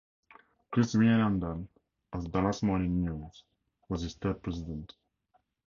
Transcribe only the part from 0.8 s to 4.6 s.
Wienandt of the "Dallas Morning News" was its third